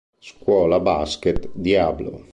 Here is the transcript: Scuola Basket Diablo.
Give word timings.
Scuola 0.17 0.79
Basket 0.79 1.51
Diablo. 1.53 2.25